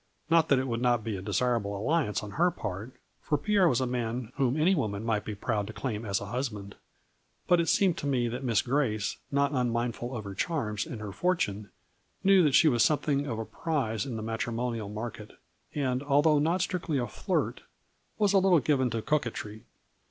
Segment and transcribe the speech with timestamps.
[0.31, 3.79] Not that it would not be a desirable alliance on her part, for Pierre was
[3.81, 6.73] a man whom any woman might be proud to claim as a husband;
[7.47, 11.11] but it seemed to me that Miss Grace, not unmindful of her charms and her
[11.11, 11.69] fortune,
[12.23, 15.33] knew that she was something of a prize in the matrimonial market,
[15.75, 17.61] and, although not strictly a flirt,
[18.17, 19.65] was a little given to coquetry.